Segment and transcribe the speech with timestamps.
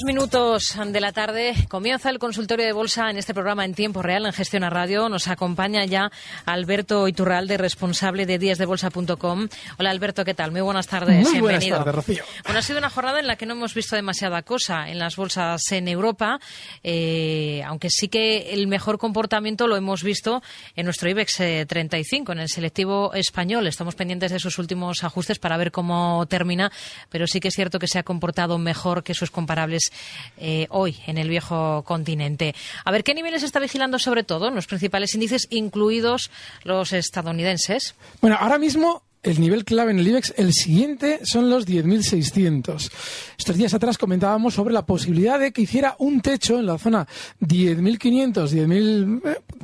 [0.00, 4.02] 32 minutos de la tarde comienza el consultorio de bolsa en este programa en tiempo
[4.02, 5.08] real en Gestión a Radio.
[5.08, 6.10] Nos acompaña ya
[6.46, 9.48] Alberto Iturralde, responsable de díasdebolsa.com.
[9.78, 10.52] Hola Alberto, ¿qué tal?
[10.52, 11.28] Muy buenas tardes.
[11.28, 11.78] Muy buenas Bienvenido.
[11.78, 12.24] tardes, Rocío.
[12.44, 15.16] Bueno, ha sido una jornada en la que no hemos visto demasiada cosa en las
[15.16, 16.40] bolsas en Europa,
[16.82, 20.42] eh, aunque sí que el mejor comportamiento lo hemos visto
[20.76, 23.66] en nuestro IBEX eh, 35, en el selectivo español.
[23.66, 26.70] Estamos pendientes de sus últimos ajustes para ver cómo termina,
[27.10, 29.89] pero sí que es cierto que se ha comportado mejor que sus comparables
[30.38, 32.54] eh, hoy en el viejo continente.
[32.84, 36.30] A ver, ¿qué niveles está vigilando sobre todo en los principales índices, incluidos
[36.64, 37.94] los estadounidenses?
[38.20, 42.90] Bueno, ahora mismo el nivel clave en el IBEX, el siguiente son los 10.600.
[43.38, 47.06] Estos días atrás comentábamos sobre la posibilidad de que hiciera un techo en la zona
[47.40, 49.20] 10.500,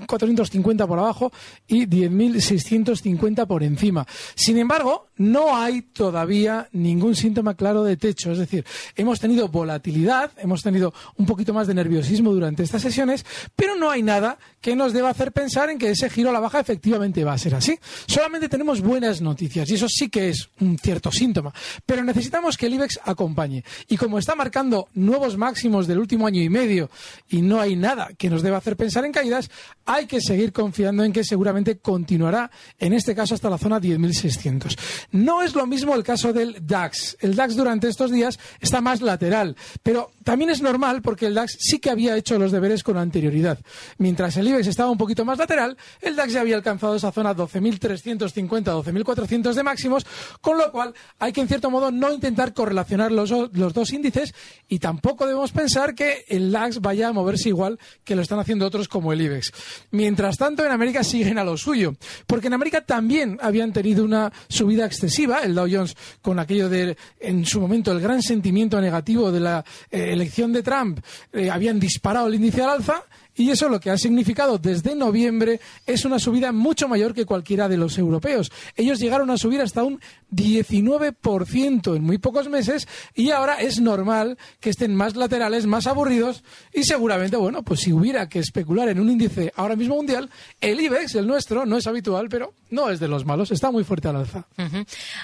[0.07, 1.33] 10.450 por abajo
[1.67, 4.07] y 10.650 por encima.
[4.34, 8.33] Sin embargo, no hay todavía ningún síntoma claro de techo.
[8.33, 13.25] Es decir, hemos tenido volatilidad, hemos tenido un poquito más de nerviosismo durante estas sesiones,
[13.55, 16.41] pero no hay nada que nos deba hacer pensar en que ese giro a la
[16.41, 17.79] baja efectivamente va a ser así.
[18.07, 21.53] Solamente tenemos buenas noticias y eso sí que es un cierto síntoma.
[21.84, 23.65] Pero necesitamos que el IBEX acompañe.
[23.88, 26.91] Y como está marcando nuevos máximos del último año y medio
[27.28, 29.50] y no hay nada que nos deba hacer pensar en caídas,
[29.84, 34.76] hay que seguir confiando en que seguramente continuará, en este caso hasta la zona 10.600.
[35.12, 37.16] No es lo mismo el caso del DAX.
[37.21, 41.56] El DAX durante estos días está más lateral, pero también es normal porque el DAX
[41.60, 43.59] sí que había hecho los deberes con anterioridad.
[43.98, 47.34] Mientras el IBEX estaba un poquito más lateral, el DAX ya había alcanzado esa zona
[47.34, 50.06] 12.350, 12.400 de máximos,
[50.41, 54.34] con lo cual hay que en cierto modo no intentar correlacionar los, los dos índices
[54.69, 58.66] y tampoco debemos pensar que el DAX vaya a moverse igual que lo están haciendo
[58.66, 59.52] otros como el IBEX.
[59.91, 61.94] Mientras tanto, en América siguen a lo suyo,
[62.26, 66.97] porque en América también habían tenido una subida excesiva, el Dow Jones con aquello de,
[67.20, 71.00] en su momento, el gran sentimiento negativo de la eh, elección de Trump,
[71.32, 73.04] eh, habían disparado el índice al alza
[73.36, 77.69] y eso lo que ha significado desde noviembre es una subida mucho mayor que cualquiera
[77.69, 78.50] de los europeos.
[78.74, 80.00] Ellos llegaron a subir hasta un
[80.32, 86.42] 19% en muy pocos meses y ahora es normal que estén más laterales, más aburridos
[86.72, 90.30] y seguramente, bueno, pues si hubiera que especular en un índice ahora mismo mundial,
[90.60, 93.84] el IBEX, el nuestro, no es habitual, pero no es de los malos, está muy
[93.84, 94.47] fuerte al alza.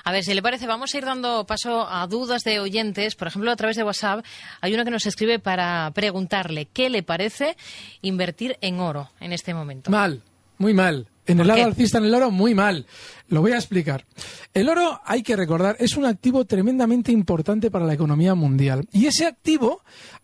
[0.04, 3.14] A ver, si le parece, vamos a ir dando paso a dudas de oyentes.
[3.14, 4.24] Por ejemplo, a través de WhatsApp
[4.60, 7.56] hay uno que nos escribe para preguntarle qué le parece
[8.02, 9.90] invertir en oro en este momento.
[9.90, 10.22] Mal,
[10.58, 11.08] muy mal.
[11.24, 12.84] En el lado alcista, en el oro, muy mal.
[13.28, 14.04] Lo voy a explicar.
[14.52, 18.88] El oro, hay que recordar, es un activo tremendamente importante para la economía mundial.
[18.92, 19.82] Y ese activo,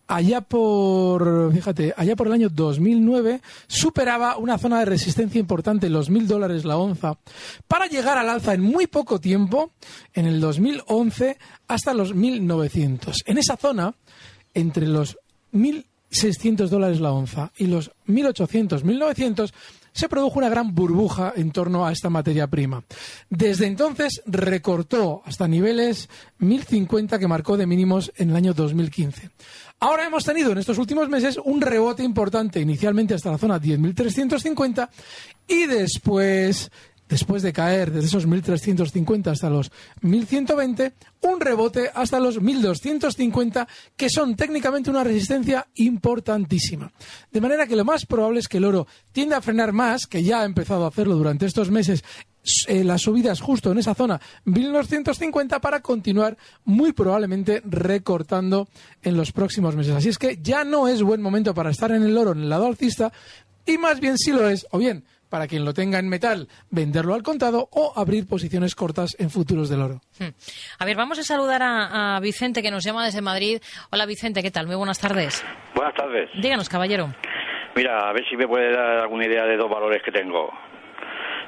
[0.09, 6.11] allá por, fíjate, allá por el año 2009, superaba una zona de resistencia importante, los
[6.11, 7.17] mil dólares la onza,
[7.69, 9.71] para llegar al alza en muy poco tiempo,
[10.15, 11.39] en el 2011,
[11.69, 13.23] hasta los 1900.
[13.25, 13.95] En esa zona,
[14.53, 15.17] entre los
[15.53, 19.53] mil 600 dólares la onza y los 1.800, 1.900,
[19.93, 22.85] se produjo una gran burbuja en torno a esta materia prima.
[23.31, 26.09] Desde entonces recortó hasta niveles
[26.41, 29.31] 1.050 que marcó de mínimos en el año 2015.
[29.81, 34.89] Ahora hemos tenido en estos últimos meses un rebote importante, inicialmente hasta la zona 10.350
[35.49, 36.71] y después
[37.09, 39.71] después de caer desde esos 1.350 hasta los
[40.03, 43.67] 1.120, un rebote hasta los 1.250,
[43.97, 46.93] que son técnicamente una resistencia importantísima.
[47.33, 50.23] De manera que lo más probable es que el oro tienda a frenar más, que
[50.23, 52.05] ya ha empezado a hacerlo durante estos meses,
[52.67, 58.69] eh, las subidas justo en esa zona 1950 para continuar muy probablemente recortando
[59.03, 59.95] en los próximos meses.
[59.95, 62.49] Así es que ya no es buen momento para estar en el oro en el
[62.49, 63.13] lado alcista
[63.67, 67.15] y más bien sí lo es, o bien para quien lo tenga en metal, venderlo
[67.15, 70.01] al contado o abrir posiciones cortas en futuros del oro.
[70.19, 70.29] Hmm.
[70.79, 73.61] A ver, vamos a saludar a, a, Vicente que nos llama desde Madrid.
[73.91, 74.67] Hola Vicente, ¿qué tal?
[74.67, 75.45] Muy buenas tardes.
[75.75, 76.31] Buenas tardes.
[76.41, 77.15] Díganos, caballero.
[77.75, 80.51] Mira, a ver si me puede dar alguna idea de dos valores que tengo.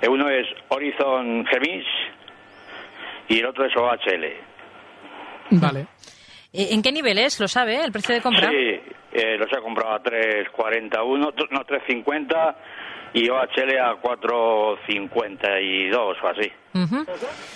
[0.09, 1.85] Uno es Horizon Gemis
[3.29, 4.51] y el otro es OHL.
[5.51, 5.87] Vale.
[6.53, 7.39] Eh, ¿En qué nivel es?
[7.39, 8.49] ¿Lo sabe el precio de compra?
[8.49, 8.81] Sí,
[9.13, 11.19] eh, los he comprado a 3.41,
[11.51, 12.57] no, 3.50
[13.13, 16.49] y OHL a 4.52 o así.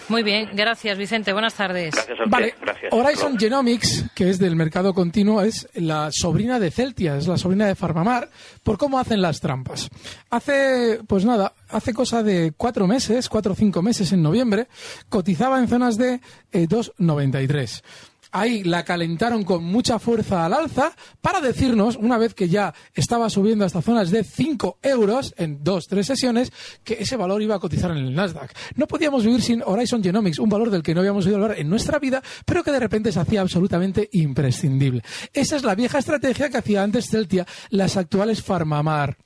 [0.09, 1.95] Muy bien, gracias Vicente, buenas tardes.
[1.95, 2.93] Gracias a Vale, gracias.
[2.93, 7.67] Horizon Genomics, que es del mercado continuo, es la sobrina de Celtia, es la sobrina
[7.67, 8.29] de Farmamar,
[8.65, 9.89] por cómo hacen las trampas.
[10.31, 14.67] Hace, pues nada, hace cosa de cuatro meses, cuatro o cinco meses en noviembre,
[15.09, 16.15] cotizaba en zonas de
[16.53, 17.83] eh, 2,93
[18.35, 23.31] ahí la calentaron con mucha fuerza al alza para decirnos, una vez que ya estaba
[23.31, 26.53] subiendo hasta zonas de 5 euros en dos, tres sesiones,
[26.83, 28.53] que ese valor iba a cotizar en el Nasdaq.
[28.75, 31.69] No podíamos vivir sin Horizon Genomics, un valor del que no habíamos oído hablar en
[31.69, 35.03] nuestra vida, pero que de repente se hacía absolutamente imprescindible.
[35.33, 39.17] Esa es la vieja estrategia que hacía antes Celtia, las actuales Farmamar.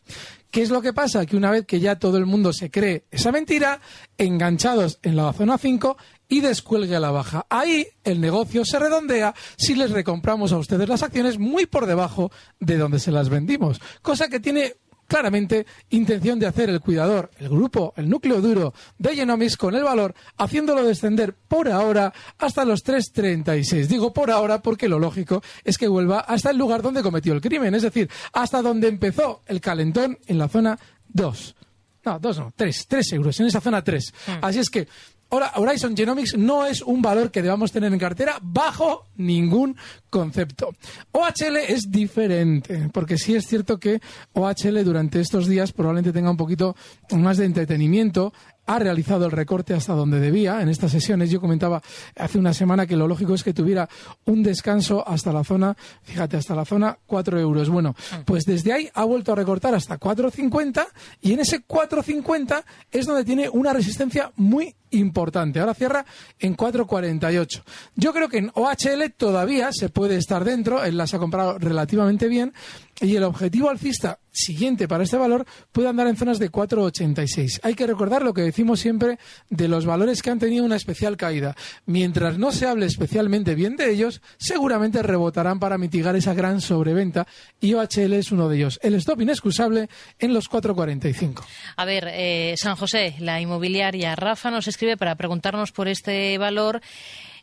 [0.51, 1.27] ¿Qué es lo que pasa?
[1.27, 3.81] Que una vez que ya todo el mundo se cree esa mentira,
[4.17, 5.97] enganchados en la zona 5
[6.29, 7.47] y descuelgue a la baja.
[7.51, 12.31] Ahí el negocio se redondea si les recompramos a ustedes las acciones muy por debajo
[12.61, 13.81] de donde se las vendimos.
[14.01, 14.75] Cosa que tiene
[15.09, 19.83] claramente intención de hacer el cuidador, el grupo, el núcleo duro de Genomics con el
[19.83, 23.87] valor, haciéndolo descender por ahora hasta los 3.36.
[23.87, 27.41] Digo por ahora porque lo lógico es que vuelva hasta el lugar donde cometió el
[27.41, 30.79] crimen, es decir, hasta donde empezó el calentón en la zona
[31.09, 31.57] 2.
[32.05, 34.15] No, 2 no, 3, 3 euros, en esa zona 3.
[34.43, 34.87] Así es que
[35.31, 39.77] Horizon Genomics no es un valor que debamos tener en cartera bajo ningún
[40.09, 40.75] concepto.
[41.13, 44.01] OHL es diferente, porque sí es cierto que
[44.33, 46.75] OHL durante estos días probablemente tenga un poquito
[47.11, 48.33] más de entretenimiento
[48.69, 50.61] ha realizado el recorte hasta donde debía.
[50.61, 51.83] En estas sesiones yo comentaba
[52.17, 53.89] hace una semana que lo lógico es que tuviera
[54.27, 57.71] un descanso hasta la zona, fíjate, hasta la zona 4 euros.
[57.71, 60.87] Bueno, pues desde ahí ha vuelto a recortar hasta 4,50
[61.23, 62.63] y en ese 4,50
[62.93, 65.61] es donde tiene una resistencia muy importante.
[65.61, 66.05] Ahora cierra
[66.39, 67.63] en 4,48.
[67.97, 72.29] Yo creo que en OHL todavía se puede estar dentro, él las ha comprado relativamente
[72.29, 72.53] bien
[73.01, 77.61] y el objetivo alcista siguiente para este valor puede andar en zonas de 4,86.
[77.63, 79.19] Hay que recordar lo que decimos siempre
[79.51, 81.57] de los valores que han tenido una especial caída.
[81.87, 87.27] Mientras no se hable especialmente bien de ellos, seguramente rebotarán para mitigar esa gran sobreventa
[87.61, 88.79] y OHL es uno de ellos.
[88.83, 89.89] El stop inexcusable
[90.19, 91.45] en los 4,45.
[91.77, 96.81] A ver, eh, San José, la inmobiliaria Rafa nos escribe para preguntarnos por este valor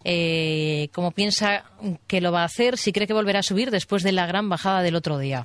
[0.07, 1.65] eh, cómo piensa
[2.05, 4.49] que lo va a hacer, si cree que volverá a subir después de la gran
[4.49, 5.43] bajada del otro día.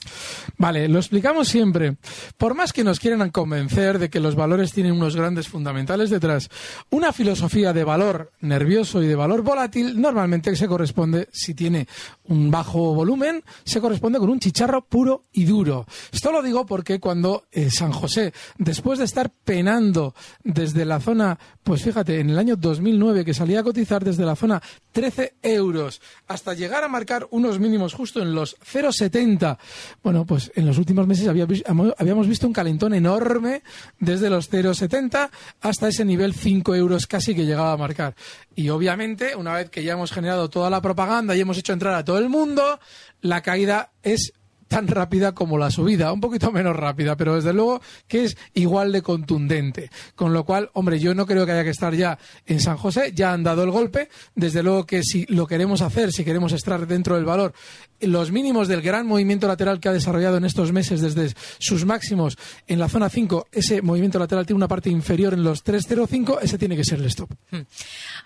[0.58, 1.96] Vale, lo explicamos siempre.
[2.36, 6.50] Por más que nos quieran convencer de que los valores tienen unos grandes fundamentales detrás,
[6.90, 11.88] una filosofía de valor nervioso y de valor volátil normalmente se corresponde, si tiene
[12.24, 15.86] un bajo volumen, se corresponde con un chicharro puro y duro.
[16.12, 20.14] Esto lo digo porque cuando eh, San José, después de estar penando
[20.44, 24.36] desde la zona, pues fíjate, en el año 2009 que salía a cotizar desde la
[24.36, 24.49] zona
[24.92, 29.58] 13 euros hasta llegar a marcar unos mínimos justo en los 0,70.
[30.02, 33.62] Bueno, pues en los últimos meses habíamos visto un calentón enorme
[33.98, 35.30] desde los 0,70
[35.60, 38.14] hasta ese nivel 5 euros casi que llegaba a marcar.
[38.54, 41.94] Y obviamente, una vez que ya hemos generado toda la propaganda y hemos hecho entrar
[41.94, 42.80] a todo el mundo,
[43.20, 44.32] la caída es
[44.70, 48.92] tan rápida como la subida, un poquito menos rápida, pero desde luego que es igual
[48.92, 49.90] de contundente.
[50.14, 52.16] Con lo cual, hombre, yo no creo que haya que estar ya
[52.46, 56.12] en San José, ya han dado el golpe, desde luego que si lo queremos hacer,
[56.12, 57.52] si queremos estar dentro del valor,
[57.98, 62.38] los mínimos del gran movimiento lateral que ha desarrollado en estos meses desde sus máximos
[62.68, 66.58] en la zona 5, ese movimiento lateral tiene una parte inferior en los 305, ese
[66.58, 67.32] tiene que ser el stop.
[67.50, 67.62] Hmm.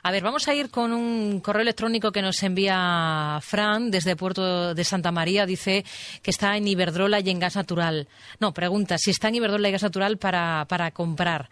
[0.03, 4.75] A ver, vamos a ir con un correo electrónico que nos envía Fran desde Puerto
[4.75, 5.47] de Santa María.
[5.47, 5.87] Dice
[6.23, 8.09] que está en Iberdrola y en gas natural.
[8.41, 11.49] No, pregunta si está en Iberdrola y gas natural para, para comprar.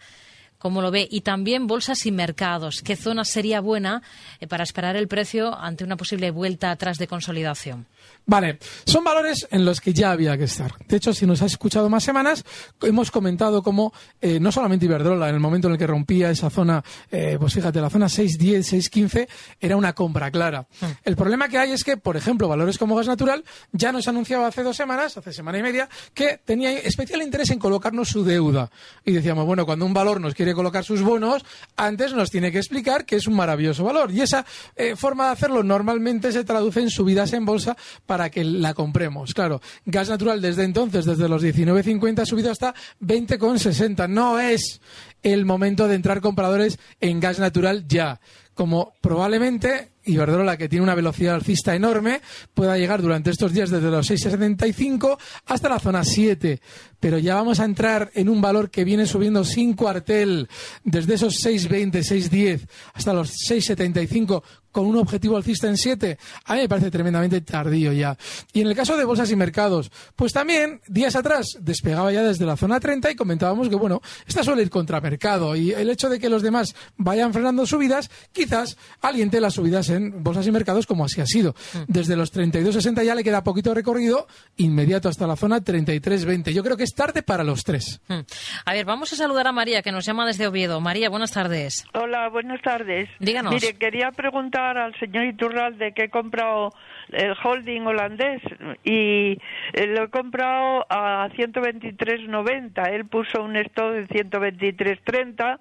[0.63, 1.09] ¿Cómo lo ve?
[1.11, 2.81] Y también bolsas y mercados.
[2.81, 4.01] ¿Qué zona sería buena
[4.39, 7.85] eh, para esperar el precio ante una posible vuelta atrás de consolidación?
[8.25, 10.71] Vale, son valores en los que ya había que estar.
[10.87, 12.45] De hecho, si nos has escuchado más semanas,
[12.81, 13.91] hemos comentado cómo
[14.21, 17.53] eh, no solamente Iberdrola, en el momento en el que rompía esa zona, eh, pues
[17.53, 19.27] fíjate, la zona 6.10, 6.15,
[19.59, 20.65] era una compra clara.
[20.79, 20.85] Hmm.
[21.03, 23.43] El problema que hay es que, por ejemplo, valores como gas natural
[23.73, 27.59] ya nos anunciaba hace dos semanas, hace semana y media, que tenía especial interés en
[27.59, 28.71] colocarnos su deuda.
[29.03, 31.45] Y decíamos, bueno, cuando un valor nos quiere colocar sus bonos,
[31.75, 34.11] antes nos tiene que explicar que es un maravilloso valor.
[34.11, 34.45] Y esa
[34.75, 39.33] eh, forma de hacerlo normalmente se traduce en subidas en bolsa para que la compremos.
[39.33, 44.09] Claro, gas natural desde entonces, desde los 19.50, ha subido hasta 20,60.
[44.09, 44.81] No es
[45.21, 48.19] el momento de entrar compradores en gas natural ya.
[48.53, 52.21] Como probablemente Iberdrola, que tiene una velocidad alcista enorme,
[52.53, 56.61] pueda llegar durante estos días desde los 6,75 hasta la zona 7.
[56.99, 60.47] Pero ya vamos a entrar en un valor que viene subiendo sin cuartel
[60.83, 64.43] desde esos 6,20, 6,10 hasta los 6,75
[64.73, 68.17] con un objetivo alcista en 7, a mí me parece tremendamente tardío ya.
[68.51, 72.45] Y en el caso de bolsas y mercados, pues también días atrás despegaba ya desde
[72.45, 76.09] la zona 30 y comentábamos que, bueno, esta suele ir contra mercado y el hecho
[76.09, 80.85] de que los demás vayan frenando subidas, quizás aliente las subidas en bolsas y mercados
[80.85, 81.55] como así ha sido.
[81.73, 81.83] Mm.
[81.87, 86.53] Desde los 32.60 ya le queda poquito recorrido, inmediato hasta la zona 33.20.
[86.53, 88.01] Yo creo que es tarde para los tres.
[88.07, 88.19] Mm.
[88.65, 90.79] A ver, vamos a saludar a María, que nos llama desde Oviedo.
[90.81, 91.85] María, buenas tardes.
[91.93, 93.09] Hola, buenas tardes.
[93.19, 93.53] Díganos.
[93.53, 96.71] Mire, quería preguntar al señor Iturralde que he comprado
[97.11, 98.41] el holding holandés
[98.83, 99.37] y
[99.73, 102.89] eh, lo he comprado a 123.90.
[102.91, 105.59] Él puso un stop de 123.30,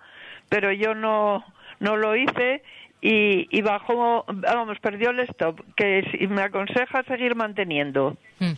[0.49, 1.45] pero yo no,
[1.81, 2.63] no lo hice
[3.03, 8.17] y, y bajó, vamos, perdió el stop, que si me aconseja seguir manteniendo.
[8.39, 8.53] Hmm.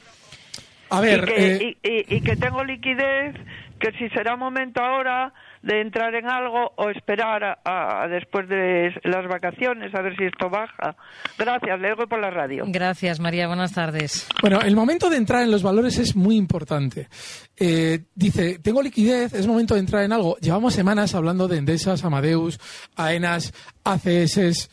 [0.97, 3.35] A ver, eh, y que tengo liquidez,
[3.79, 5.33] que si será momento ahora
[5.65, 10.51] de entrar en algo o esperar a, después de las vacaciones a ver si esto
[10.51, 10.95] baja.
[11.39, 12.65] Gracias, le por la radio.
[12.67, 13.47] Gracias, María.
[13.47, 14.29] Buenas tardes.
[14.43, 17.09] Bueno, el momento de entrar en los valores es muy importante.
[17.57, 20.37] Eh, dice, tengo liquidez, es momento de entrar en algo.
[20.39, 22.61] Llevamos semanas hablando de Endesas, Amadeus,
[22.97, 23.53] AENAS,
[23.85, 24.69] ACS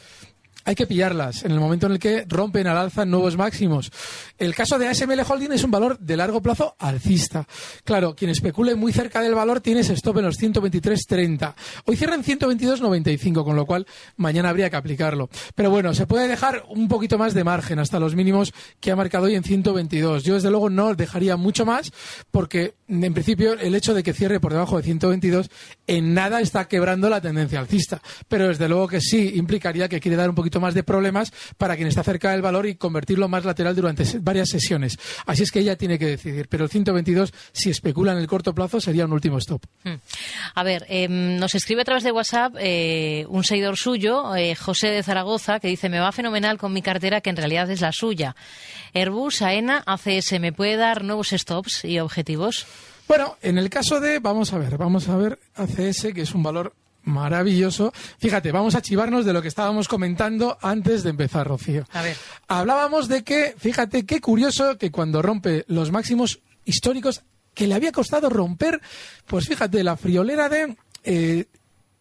[0.66, 3.92] hay que pillarlas en el momento en el que rompen al alza nuevos máximos.
[4.38, 7.48] El caso de ASML Holding es un valor de largo plazo alcista.
[7.84, 11.54] Claro, quien especule muy cerca del valor tiene ese stop en los 123.30.
[11.86, 13.86] Hoy cierra en 122.95, con lo cual
[14.18, 15.30] mañana habría que aplicarlo.
[15.56, 18.96] Pero bueno, se puede dejar un poquito más de margen hasta los mínimos que ha
[18.96, 20.24] marcado hoy en 122.
[20.24, 21.92] Yo desde luego no dejaría mucho más
[22.30, 25.50] porque en principio el hecho de que cierre por debajo de 122
[25.88, 28.02] en nada está quebrando la tendencia alcista.
[28.28, 31.76] Pero desde luego que sí implicaría que quiere dar un poquito más de problemas para
[31.76, 34.98] quien está cerca del valor y convertirlo más lateral durante varias sesiones.
[35.26, 36.48] Así es que ella tiene que decidir.
[36.50, 39.64] Pero el 122, si especula en el corto plazo, sería un último stop.
[39.84, 39.96] Hmm.
[40.56, 44.88] A ver, em, nos escribe a través de WhatsApp eh, un seguidor suyo, eh, José
[44.88, 47.92] de Zaragoza, que dice, me va fenomenal con mi cartera, que en realidad es la
[47.92, 48.36] suya.
[48.94, 52.66] Airbus, AENA, ACS, ¿me puede dar nuevos stops y objetivos?
[53.08, 56.44] Bueno, en el caso de, vamos a ver, vamos a ver ACS, que es un
[56.44, 57.92] valor Maravilloso.
[58.20, 61.86] Fíjate, vamos a chivarnos de lo que estábamos comentando antes de empezar, Rocío.
[61.92, 62.16] A ver.
[62.48, 67.92] Hablábamos de que, fíjate, qué curioso que cuando rompe los máximos históricos que le había
[67.92, 68.82] costado romper,
[69.26, 70.76] pues fíjate, la friolera de...
[71.04, 71.46] Eh,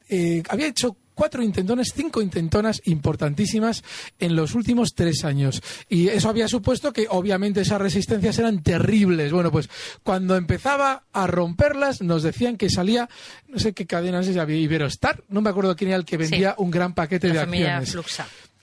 [0.09, 3.85] eh, había hecho cuatro intentonas, cinco intentonas importantísimas
[4.21, 5.63] en los últimos tres años.
[5.87, 9.31] Y eso había supuesto que obviamente esas resistencias eran terribles.
[9.31, 9.69] Bueno, pues
[10.03, 13.11] cuando empezaba a romperlas nos decían que salía,
[13.49, 16.55] no sé qué cadenas es, había Iberostar, no me acuerdo quién era el que vendía
[16.57, 17.95] un gran paquete de acciones.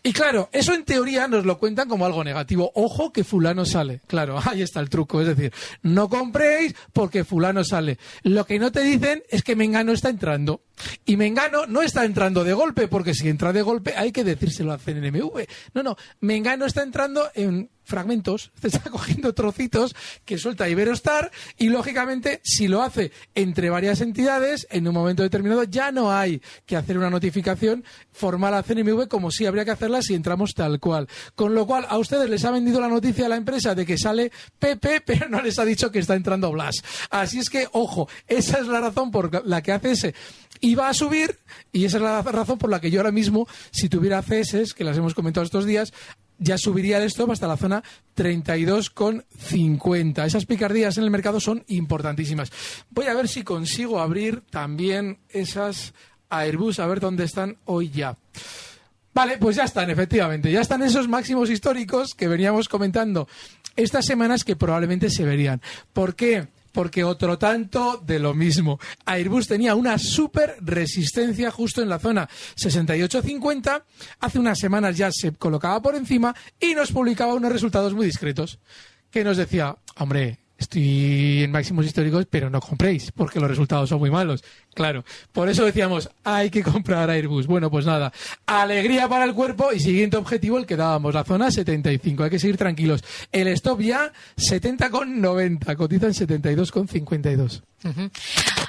[0.01, 2.71] Y claro, eso en teoría nos lo cuentan como algo negativo.
[2.73, 4.01] Ojo que fulano sale.
[4.07, 5.21] Claro, ahí está el truco.
[5.21, 7.99] Es decir, no compréis porque fulano sale.
[8.23, 10.61] Lo que no te dicen es que Mengano está entrando.
[11.05, 14.73] Y Mengano no está entrando de golpe, porque si entra de golpe hay que decírselo
[14.73, 15.47] a CNMV.
[15.73, 22.41] No, no, Mengano está entrando en fragmentos, está cogiendo trocitos que suelta Iberostar y lógicamente
[22.43, 26.97] si lo hace entre varias entidades en un momento determinado ya no hay que hacer
[26.97, 31.07] una notificación formal a CNMV como si habría que hacerla si entramos tal cual.
[31.33, 33.97] Con lo cual a ustedes les ha vendido la noticia a la empresa de que
[33.97, 36.83] sale Pepe pero no les ha dicho que está entrando Blas.
[37.09, 40.13] Así es que ojo, esa es la razón por la que hace ese
[40.67, 41.39] iba a subir
[41.71, 44.83] y esa es la razón por la que yo ahora mismo, si tuviera CESES, que
[44.83, 45.93] las hemos comentado estos días,
[46.39, 47.83] ya subiría el stop hasta la zona
[48.15, 50.25] 32,50.
[50.25, 52.51] Esas picardías en el mercado son importantísimas.
[52.89, 55.93] Voy a ver si consigo abrir también esas
[56.29, 58.17] Airbus, a ver dónde están hoy ya.
[59.13, 60.51] Vale, pues ya están, efectivamente.
[60.51, 63.27] Ya están esos máximos históricos que veníamos comentando
[63.75, 65.59] estas semanas que probablemente se verían.
[65.93, 66.49] ¿Por qué?
[66.71, 68.79] Porque otro tanto de lo mismo.
[69.05, 73.83] Airbus tenía una super resistencia justo en la zona 68.50.
[74.19, 78.59] Hace unas semanas ya se colocaba por encima y nos publicaba unos resultados muy discretos.
[79.09, 83.99] Que nos decía, hombre, estoy en máximos históricos, pero no compréis, porque los resultados son
[83.99, 84.43] muy malos.
[84.73, 87.47] Claro, por eso decíamos, hay que comprar Airbus.
[87.47, 88.11] Bueno, pues nada,
[88.45, 92.23] alegría para el cuerpo y siguiente objetivo, el que dábamos, la zona 75.
[92.23, 93.03] Hay que seguir tranquilos.
[93.31, 97.61] El stop ya 70,90, cotiza en 72,52.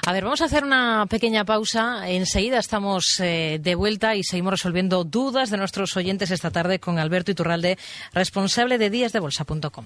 [0.05, 2.09] A ver, vamos a hacer una pequeña pausa.
[2.09, 6.99] Enseguida estamos eh, de vuelta y seguimos resolviendo dudas de nuestros oyentes esta tarde con
[6.99, 7.77] Alberto Iturralde,
[8.13, 9.85] responsable de díasdebolsa.com.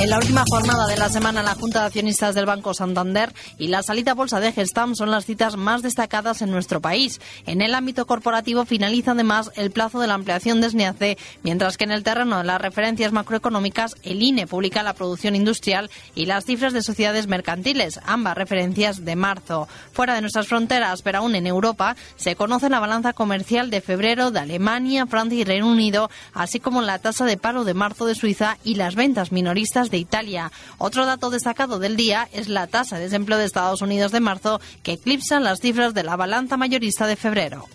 [0.00, 3.66] En la última jornada de la semana, la Junta de Accionistas del Banco Santander y
[3.66, 7.20] la salida bolsa de Gestam son las citas más destacadas en nuestro país.
[7.46, 11.82] En el ámbito corporativo finaliza además el plazo de la ampliación de SNIACE, mientras que
[11.82, 16.44] en el terreno de las referencias macroeconómicas, el INE publica la producción industrial y las
[16.44, 19.66] cifras de sociedades mercantiles, ambas referencias de marzo.
[19.92, 24.30] Fuera de nuestras fronteras, pero aún en Europa, se conoce la balanza comercial de febrero
[24.30, 28.14] de Alemania, Francia y Reino Unido, así como la tasa de paro de marzo de
[28.14, 30.52] Suiza y las ventas minoristas de Italia.
[30.78, 34.60] Otro dato destacado del día es la tasa de desempleo de Estados Unidos de marzo,
[34.82, 37.66] que eclipsa las cifras de la balanza mayorista de febrero.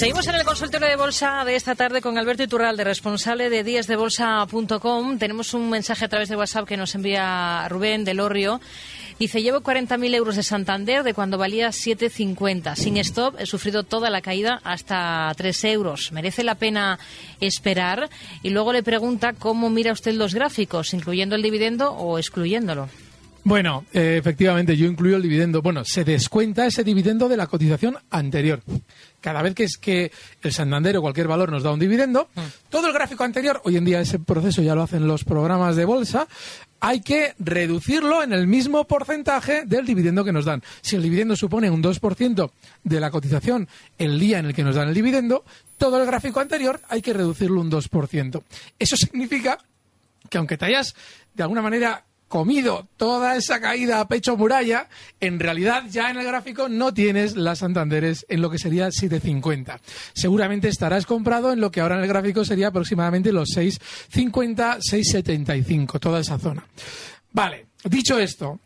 [0.00, 5.18] Seguimos en el consultorio de bolsa de esta tarde con Alberto Iturralde, responsable de díasdebolsa.com.
[5.18, 8.62] Tenemos un mensaje a través de WhatsApp que nos envía Rubén del Orrio.
[9.18, 12.76] Dice, llevo 40.000 euros de Santander de cuando valía 7,50.
[12.76, 16.12] Sin stop he sufrido toda la caída hasta 3 euros.
[16.12, 16.98] ¿Merece la pena
[17.38, 18.08] esperar?
[18.42, 22.88] Y luego le pregunta cómo mira usted los gráficos, incluyendo el dividendo o excluyéndolo.
[23.42, 25.62] Bueno, eh, efectivamente, yo incluyo el dividendo.
[25.62, 28.62] Bueno, se descuenta ese dividendo de la cotización anterior.
[29.20, 32.40] Cada vez que es que el Santander o cualquier valor nos da un dividendo, mm.
[32.68, 35.84] todo el gráfico anterior, hoy en día ese proceso ya lo hacen los programas de
[35.84, 36.28] bolsa,
[36.80, 40.62] hay que reducirlo en el mismo porcentaje del dividendo que nos dan.
[40.80, 42.50] Si el dividendo supone un 2%
[42.84, 43.68] de la cotización
[43.98, 45.44] el día en el que nos dan el dividendo,
[45.76, 48.42] todo el gráfico anterior hay que reducirlo un 2%.
[48.78, 49.58] Eso significa
[50.28, 50.94] que aunque te hayas
[51.34, 56.24] de alguna manera comido toda esa caída a pecho muralla, en realidad ya en el
[56.24, 59.80] gráfico no tienes las Santanderes en lo que sería 7.50.
[60.14, 65.98] Seguramente estarás comprado en lo que ahora en el gráfico sería aproximadamente los 6.50, 6.75,
[65.98, 66.64] toda esa zona.
[67.32, 68.60] Vale, dicho esto,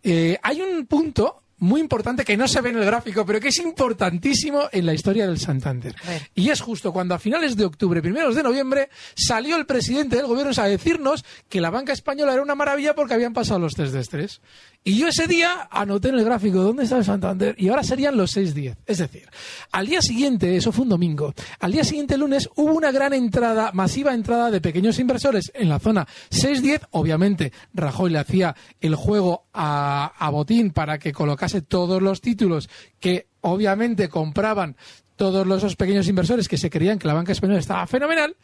[0.00, 3.48] eh, hay un punto muy importante que no se ve en el gráfico, pero que
[3.48, 5.94] es importantísimo en la historia del Santander.
[6.34, 10.26] Y es justo cuando a finales de octubre, primeros de noviembre, salió el presidente del
[10.26, 13.92] gobierno a decirnos que la banca española era una maravilla porque habían pasado los test
[13.92, 14.40] de estrés.
[14.84, 18.16] Y yo ese día anoté en el gráfico dónde está el Santander y ahora serían
[18.16, 18.76] los 6.10.
[18.86, 19.28] Es decir,
[19.70, 23.70] al día siguiente, eso fue un domingo, al día siguiente, lunes, hubo una gran entrada,
[23.74, 26.86] masiva entrada de pequeños inversores en la zona 6.10.
[26.92, 32.70] Obviamente, Rajoy le hacía el juego a, a Botín para que colocase todos los títulos
[32.98, 34.76] que obviamente compraban
[35.16, 38.36] todos esos pequeños inversores que se creían que la banca española estaba fenomenal.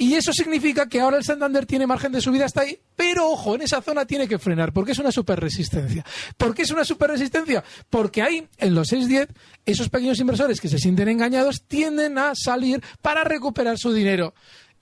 [0.00, 3.54] Y eso significa que ahora el Santander tiene margen de subida hasta ahí, pero ojo,
[3.54, 6.06] en esa zona tiene que frenar, porque es una super resistencia.
[6.38, 7.62] ¿Por qué es una super resistencia?
[7.90, 9.28] Porque ahí, en los 6-10,
[9.66, 14.32] esos pequeños inversores que se sienten engañados tienden a salir para recuperar su dinero.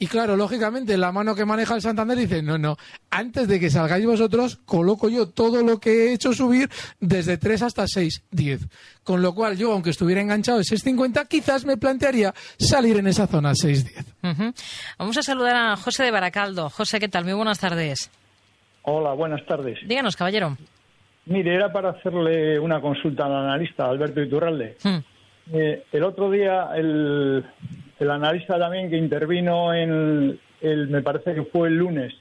[0.00, 2.76] Y claro, lógicamente, la mano que maneja el Santander dice, no, no,
[3.10, 6.68] antes de que salgáis vosotros, coloco yo todo lo que he hecho subir
[7.00, 8.68] desde 3 hasta 6, 10.
[9.02, 13.26] Con lo cual, yo, aunque estuviera enganchado en 6.50, quizás me plantearía salir en esa
[13.26, 14.54] zona 6.10.
[14.98, 16.70] Vamos a saludar a José de Baracaldo.
[16.70, 17.24] José, ¿qué tal?
[17.24, 18.08] Muy buenas tardes.
[18.82, 19.80] Hola, buenas tardes.
[19.84, 20.56] Díganos, caballero.
[21.26, 24.76] Mire, era para hacerle una consulta al analista Alberto Iturralde.
[24.82, 24.98] Hmm.
[25.52, 27.44] Eh, el otro día, el,
[27.98, 32.14] el analista también que intervino en el, me parece que fue el lunes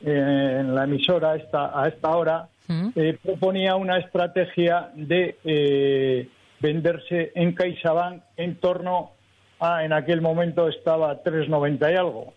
[0.00, 2.48] en la emisora esta, a esta hora,
[2.94, 6.28] eh, proponía una estrategia de eh,
[6.60, 9.12] venderse en CaixaBank en torno
[9.60, 12.34] a, en aquel momento estaba 3,90 y algo.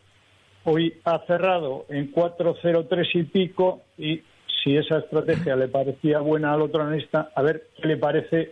[0.64, 4.22] Hoy ha cerrado en 4,03 y pico y
[4.64, 8.52] si esa estrategia le parecía buena al otro analista, a ver qué le parece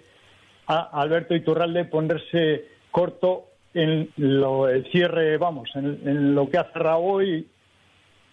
[0.67, 6.99] a Alberto Iturralde ponerse corto en lo, el cierre, vamos, en, lo que ha cerrado
[6.99, 7.45] hoy,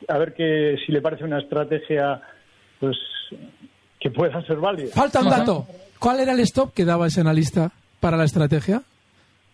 [0.09, 2.23] a ver que si le parece una estrategia
[2.79, 2.97] pues
[4.01, 4.91] que pueda ser válida.
[4.95, 5.67] Falta un dato.
[5.99, 8.83] ¿Cuál era el stop que daba ese analista para la estrategia?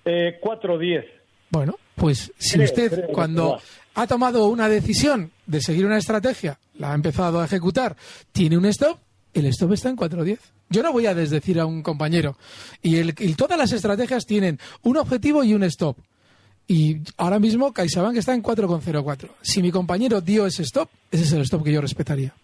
[0.04, 1.04] Eh, 4.10.
[1.50, 3.58] Bueno, pues si usted cuando
[3.94, 7.96] ha tomado una decisión de seguir una estrategia, la ha empezado a ejecutar,
[8.32, 8.98] tiene un stop,
[9.34, 10.38] el stop está en 4.10.
[10.70, 12.36] Yo no voy a desdecir a un compañero.
[12.82, 15.96] Y, el, todas las estrategias tienen un objetivo y un stop.
[16.66, 19.30] Y ahora mismo CaixaBank está en 4,04.
[19.40, 22.34] Si mi compañero dio ese stop, ese es el stop que yo respetaría.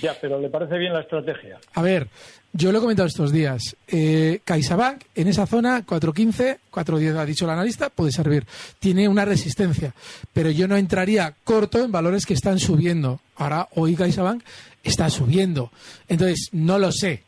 [0.00, 1.58] Ya, pero ¿le parece bien la estrategia?
[1.74, 2.08] A ver,
[2.52, 3.76] yo lo he comentado estos días.
[3.86, 8.44] Eh, CaixaBank, en esa zona, 4.15, 4.10 ha dicho el analista, puede servir.
[8.80, 9.94] Tiene una resistencia.
[10.32, 13.20] Pero yo no entraría corto en valores que están subiendo.
[13.36, 14.42] Ahora, hoy CaixaBank
[14.82, 15.70] está subiendo.
[16.08, 17.22] Entonces, no lo sé.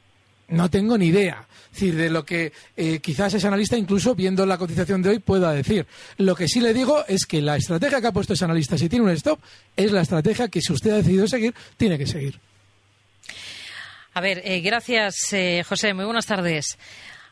[0.48, 1.46] No tengo ni idea.
[1.80, 5.86] De lo que eh, quizás ese analista, incluso viendo la cotización de hoy, pueda decir.
[6.18, 8.88] Lo que sí le digo es que la estrategia que ha puesto ese analista, si
[8.88, 9.40] tiene un stop,
[9.76, 12.38] es la estrategia que si usted ha decidido seguir, tiene que seguir.
[14.12, 15.92] A ver, eh, gracias, eh, José.
[15.94, 16.78] Muy buenas tardes.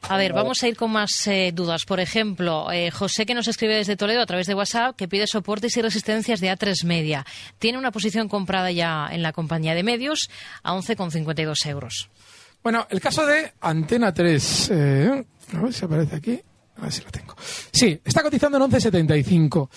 [0.09, 1.85] A ver, vamos a ir con más eh, dudas.
[1.85, 5.77] Por ejemplo, José que nos escribe desde Toledo a través de WhatsApp que pide soportes
[5.77, 7.25] y resistencias de A3 media.
[7.59, 10.29] Tiene una posición comprada ya en la compañía de medios
[10.63, 12.11] a 11,52 euros.
[12.63, 14.71] Bueno, el caso de Antena 3.
[14.71, 16.41] a ver si aparece aquí.
[16.77, 17.35] A ver si lo tengo.
[17.71, 19.69] Sí, está cotizando en 11.75.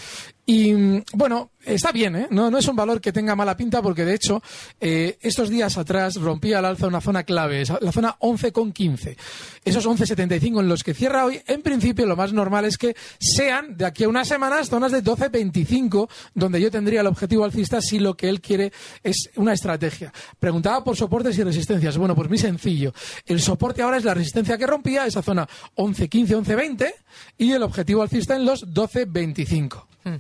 [0.48, 2.28] Y bueno, está bien, ¿eh?
[2.30, 4.44] No, no es un valor que tenga mala pinta porque de hecho
[4.80, 9.18] eh, estos días atrás rompía al alza una zona clave, la zona 11,15.
[9.64, 13.76] Esos 11,75 en los que cierra hoy, en principio lo más normal es que sean
[13.76, 17.98] de aquí a unas semanas zonas de 12,25 donde yo tendría el objetivo alcista si
[17.98, 20.14] lo que él quiere es una estrategia.
[20.38, 21.98] Preguntaba por soportes y resistencias.
[21.98, 22.94] Bueno, pues muy sencillo.
[23.26, 26.94] El soporte ahora es la resistencia que rompía, esa zona 11,15, 11,20
[27.40, 29.95] y el objetivo alcista en los 12,25.
[30.06, 30.18] Hmm.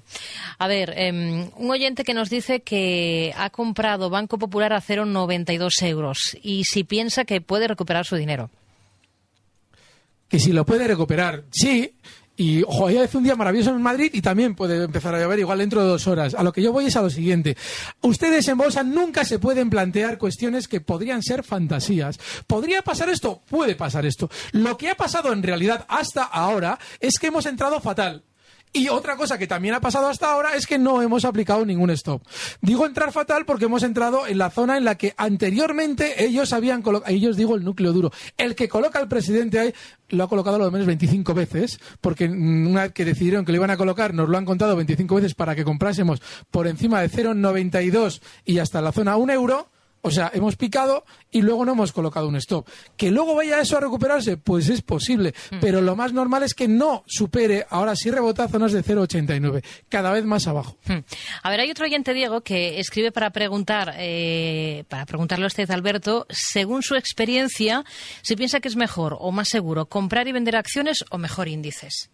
[0.58, 5.84] A ver, em, un oyente que nos dice que ha comprado Banco Popular a 0,92
[5.84, 8.50] euros y si piensa que puede recuperar su dinero.
[10.28, 11.94] Que si lo puede recuperar, sí.
[12.36, 15.38] Y ojo, hoy hace un día maravilloso en Madrid y también puede empezar a llover
[15.38, 16.34] igual dentro de dos horas.
[16.34, 17.56] A lo que yo voy es a lo siguiente.
[18.02, 22.20] Ustedes en bolsa nunca se pueden plantear cuestiones que podrían ser fantasías.
[22.48, 23.44] ¿Podría pasar esto?
[23.48, 24.32] Puede pasar esto.
[24.52, 28.24] Lo que ha pasado en realidad hasta ahora es que hemos entrado fatal
[28.76, 31.90] y otra cosa que también ha pasado hasta ahora es que no hemos aplicado ningún
[31.92, 32.22] stop.
[32.62, 36.82] Digo entrar fatal porque hemos entrado en la zona en la que anteriormente ellos habían
[36.82, 39.74] colocado, ellos digo el núcleo duro, el que coloca al presidente ahí
[40.10, 43.72] lo ha colocado lo menos 25 veces, porque una vez que decidieron que lo iban
[43.72, 48.22] a colocar, nos lo han contado 25 veces para que comprásemos por encima de 0,92
[48.44, 49.70] y hasta la zona 1 euro
[50.06, 52.68] o sea, hemos picado y luego no hemos colocado un stop.
[52.96, 55.34] Que luego vaya eso a recuperarse, pues es posible.
[55.50, 55.60] Mm.
[55.60, 60.12] Pero lo más normal es que no supere, ahora sí rebota zonas de 0,89, cada
[60.12, 60.78] vez más abajo.
[60.86, 61.00] Mm.
[61.42, 65.72] A ver, hay otro oyente, Diego, que escribe para preguntar, eh, para preguntarle a usted,
[65.72, 67.84] Alberto, según su experiencia,
[68.22, 72.12] si piensa que es mejor o más seguro comprar y vender acciones o mejor índices.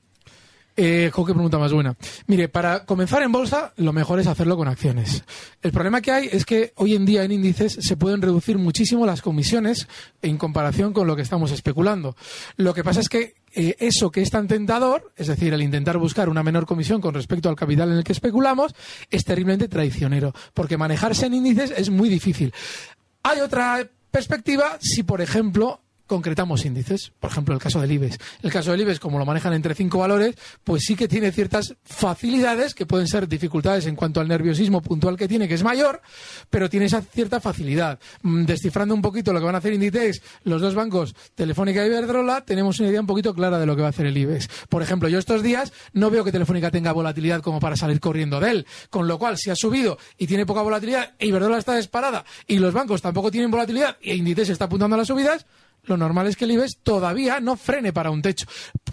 [0.77, 1.95] Eh, qué pregunta más buena.
[2.27, 5.23] Mire, para comenzar en bolsa, lo mejor es hacerlo con acciones.
[5.61, 9.05] El problema que hay es que hoy en día en índices se pueden reducir muchísimo
[9.05, 9.87] las comisiones
[10.21, 12.15] en comparación con lo que estamos especulando.
[12.55, 15.97] Lo que pasa es que eh, eso que es tan tentador, es decir, el intentar
[15.97, 18.73] buscar una menor comisión con respecto al capital en el que especulamos,
[19.09, 22.53] es terriblemente traicionero, porque manejarse en índices es muy difícil.
[23.23, 25.81] Hay otra perspectiva si, por ejemplo,
[26.11, 27.13] concretamos índices.
[27.21, 28.17] Por ejemplo, el caso del IBEX.
[28.43, 31.73] El caso del IBEX, como lo manejan entre cinco valores, pues sí que tiene ciertas
[31.85, 36.01] facilidades que pueden ser dificultades en cuanto al nerviosismo puntual que tiene, que es mayor,
[36.49, 37.97] pero tiene esa cierta facilidad.
[38.23, 41.87] Mm, descifrando un poquito lo que van a hacer Inditex, los dos bancos, Telefónica y
[41.87, 44.49] Iberdrola, tenemos una idea un poquito clara de lo que va a hacer el IBEX.
[44.67, 48.41] Por ejemplo, yo estos días no veo que Telefónica tenga volatilidad como para salir corriendo
[48.41, 51.77] de él, con lo cual si ha subido y tiene poca volatilidad, e Iberdrola está
[51.77, 55.45] disparada y los bancos tampoco tienen volatilidad y Inditex está apuntando a las subidas,
[55.83, 58.45] lo normal es que el IBEX todavía no frene para un techo.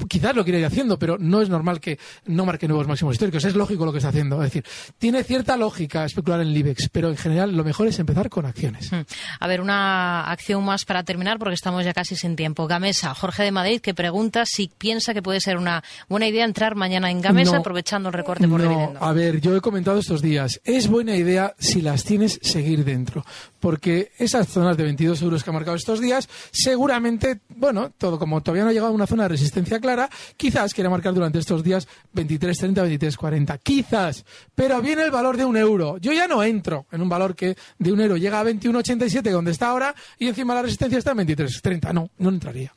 [0.09, 3.45] Quizás lo quiere ir haciendo, pero no es normal que no marque nuevos máximos históricos.
[3.45, 4.43] Es lógico lo que está haciendo.
[4.43, 4.65] Es decir,
[4.99, 8.47] tiene cierta lógica especular en el IBEX, pero en general lo mejor es empezar con
[8.47, 8.91] acciones.
[8.91, 9.03] Hmm.
[9.41, 12.67] A ver, una acción más para terminar, porque estamos ya casi sin tiempo.
[12.67, 16.75] Gamesa, Jorge de Madrid, que pregunta si piensa que puede ser una buena idea entrar
[16.75, 20.61] mañana en Gamesa aprovechando el recorte por no, A ver, yo he comentado estos días,
[20.65, 23.25] es buena idea si las tienes seguir dentro,
[23.61, 26.29] porque esas zonas de 22 euros que ha marcado estos días,
[26.79, 30.73] seguramente, bueno, todo como todavía no ha llegado a una zona de resistencia clara, quizás
[30.73, 35.99] quiera marcar durante estos días 23.30, 23.40, quizás, pero viene el valor de un euro.
[35.99, 39.51] Yo ya no entro en un valor que de un euro llega a 21.87 donde
[39.51, 42.73] está ahora y encima la resistencia está en 23.30, no, no entraría.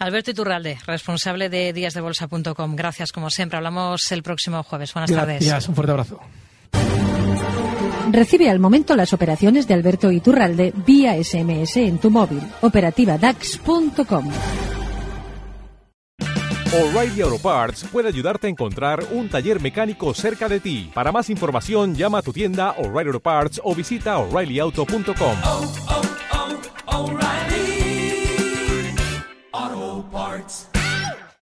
[0.00, 2.76] Alberto Iturralde, responsable de díasdebolsa.com.
[2.76, 4.92] Gracias como siempre, hablamos el próximo jueves.
[4.92, 5.40] Buenas tardes.
[5.40, 6.20] Gracias, un fuerte abrazo.
[8.10, 12.42] Recibe al momento las operaciones de Alberto Iturralde vía SMS en tu móvil.
[12.60, 14.30] Operativa DAX.com.
[16.72, 20.90] O'Reilly Auto Parts puede ayudarte a encontrar un taller mecánico cerca de ti.
[20.92, 25.36] Para más información, llama a tu tienda O'Reilly Auto Parts o visita oreillyauto.com.